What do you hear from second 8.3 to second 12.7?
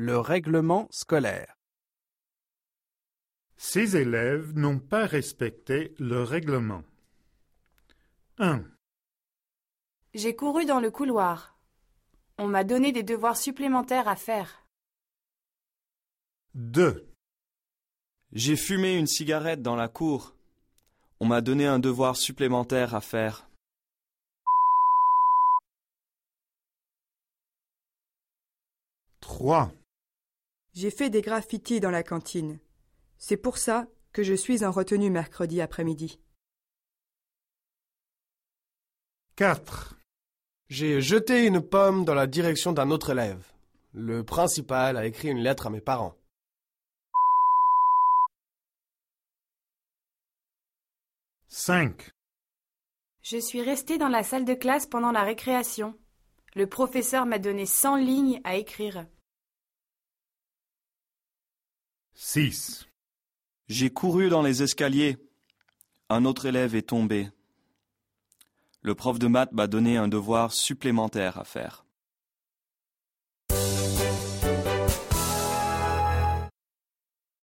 1, J'ai couru dans le couloir. On m'a